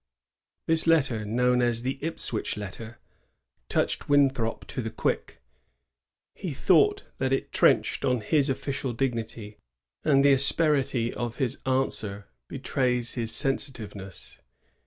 [0.65, 2.97] This letter, known as the ^^ Ipswich letter,"
[3.69, 5.43] touched Winthrop to the quick.
[6.33, 9.57] He thought that it trenched on his official dignity,
[10.03, 14.41] and the asperity of his answer betrays his sensitiveness.